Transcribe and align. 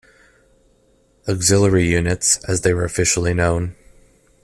Auxiliary 1.29 1.87
Units, 1.91 2.39
as 2.45 2.61
they 2.61 2.73
were 2.73 2.83
officially 2.85 3.35
known. 3.35 3.75